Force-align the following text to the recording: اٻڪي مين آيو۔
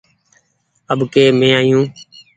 اٻڪي 0.91 1.23
مين 1.39 1.53
آيو۔ 1.59 1.81